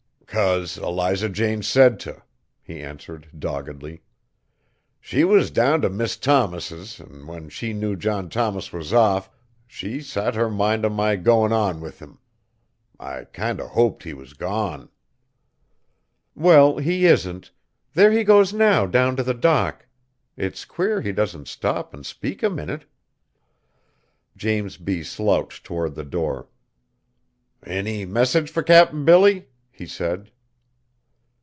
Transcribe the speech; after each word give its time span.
"'Cause 0.33 0.77
Eliza 0.77 1.27
Jane 1.27 1.61
said 1.61 1.99
t'!" 1.99 2.11
he 2.61 2.79
answered 2.81 3.27
doggedly. 3.37 4.01
"She 5.01 5.25
was 5.25 5.51
down 5.51 5.81
t' 5.81 5.89
Miss 5.89 6.15
Thomas's 6.15 7.01
an' 7.01 7.27
when 7.27 7.49
she 7.49 7.73
knew 7.73 7.97
John 7.97 8.29
Thomas 8.29 8.71
was 8.71 8.93
off, 8.93 9.29
she 9.67 9.99
sot 9.99 10.35
her 10.35 10.49
mind 10.49 10.85
on 10.85 10.93
my 10.93 11.17
goin' 11.17 11.51
on 11.51 11.81
with 11.81 11.99
him. 11.99 12.17
I 12.97 13.25
kind 13.25 13.59
o' 13.59 13.67
hoped 13.67 14.03
he 14.03 14.13
was 14.13 14.31
gone." 14.31 14.87
"Well, 16.33 16.77
he 16.77 17.05
isn't. 17.07 17.51
There 17.93 18.13
he 18.13 18.23
goes 18.23 18.53
now 18.53 18.85
down 18.85 19.17
to 19.17 19.23
the 19.23 19.33
dock. 19.33 19.85
It's 20.37 20.63
queer 20.63 21.01
he 21.01 21.11
doesn't 21.11 21.49
stop 21.49 21.93
and 21.93 22.05
speak 22.05 22.41
a 22.41 22.49
minute." 22.49 22.85
James 24.37 24.77
B. 24.77 25.03
slouched 25.03 25.65
toward 25.65 25.95
the 25.95 26.05
door. 26.05 26.47
"Any 27.65 28.05
message 28.05 28.49
fur 28.49 28.63
Cap'n 28.63 29.03
Billy?" 29.03 29.49
he 29.73 29.87
said. 29.87 30.29